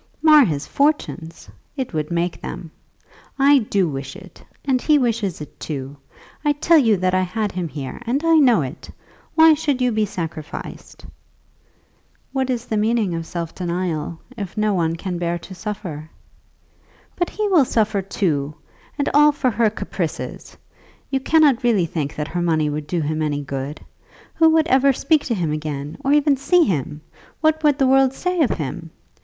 "Mar 0.23 0.43
his 0.45 0.65
fortunes! 0.65 1.47
It 1.77 1.93
would 1.93 2.09
make 2.09 2.41
them. 2.41 2.71
I 3.37 3.59
do 3.59 3.87
wish 3.87 4.15
it, 4.15 4.43
and 4.65 4.81
he 4.81 4.97
wishes 4.97 5.41
it 5.41 5.59
too. 5.59 5.95
I 6.43 6.53
tell 6.53 6.79
you 6.79 6.97
that 6.97 7.13
I 7.13 7.21
had 7.21 7.51
him 7.51 7.67
here, 7.67 8.01
and 8.07 8.23
I 8.23 8.37
know 8.39 8.63
it. 8.63 8.89
Why 9.35 9.53
should 9.53 9.79
you 9.79 9.91
be 9.91 10.07
sacrificed?" 10.07 11.05
"What 12.33 12.49
is 12.49 12.65
the 12.65 12.77
meaning 12.77 13.13
of 13.13 13.27
self 13.27 13.53
denial, 13.53 14.19
if 14.35 14.57
no 14.57 14.73
one 14.73 14.95
can 14.95 15.19
bear 15.19 15.37
to 15.37 15.53
suffer?" 15.53 16.09
"But 17.15 17.29
he 17.29 17.47
will 17.49 17.63
suffer 17.63 18.01
too, 18.01 18.55
and 18.97 19.07
all 19.13 19.31
for 19.31 19.51
her 19.51 19.69
caprices! 19.69 20.57
You 21.11 21.19
cannot 21.19 21.61
really 21.61 21.85
think 21.85 22.15
that 22.15 22.29
her 22.29 22.41
money 22.41 22.71
would 22.71 22.87
do 22.87 23.01
him 23.01 23.21
any 23.21 23.41
good. 23.43 23.79
Who 24.33 24.49
would 24.49 24.65
ever 24.67 24.93
speak 24.93 25.25
to 25.25 25.35
him 25.35 25.51
again, 25.51 25.99
or 26.03 26.11
even 26.11 26.37
see 26.37 26.63
him? 26.63 27.01
What 27.41 27.63
would 27.63 27.77
the 27.77 27.85
world 27.85 28.13
say 28.13 28.41
of 28.41 28.49
him? 28.49 28.89